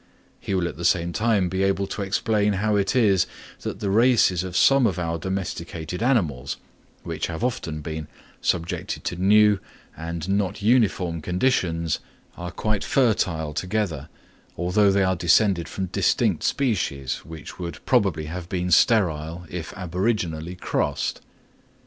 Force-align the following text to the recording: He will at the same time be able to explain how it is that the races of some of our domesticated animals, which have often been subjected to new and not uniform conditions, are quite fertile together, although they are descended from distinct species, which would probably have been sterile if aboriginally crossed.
He 0.39 0.55
will 0.55 0.67
at 0.67 0.77
the 0.77 0.83
same 0.83 1.13
time 1.13 1.47
be 1.47 1.61
able 1.61 1.85
to 1.85 2.01
explain 2.01 2.53
how 2.53 2.75
it 2.75 2.95
is 2.95 3.27
that 3.59 3.81
the 3.81 3.91
races 3.91 4.43
of 4.43 4.57
some 4.57 4.87
of 4.87 4.97
our 4.97 5.19
domesticated 5.19 6.01
animals, 6.01 6.57
which 7.03 7.27
have 7.27 7.43
often 7.43 7.81
been 7.81 8.07
subjected 8.41 9.03
to 9.03 9.15
new 9.15 9.59
and 9.95 10.27
not 10.27 10.59
uniform 10.63 11.21
conditions, 11.21 11.99
are 12.35 12.49
quite 12.49 12.83
fertile 12.83 13.53
together, 13.53 14.09
although 14.57 14.91
they 14.91 15.03
are 15.03 15.15
descended 15.15 15.69
from 15.69 15.85
distinct 15.85 16.41
species, 16.41 17.17
which 17.17 17.59
would 17.59 17.77
probably 17.85 18.25
have 18.25 18.49
been 18.49 18.71
sterile 18.71 19.45
if 19.51 19.71
aboriginally 19.77 20.55
crossed. 20.59 21.21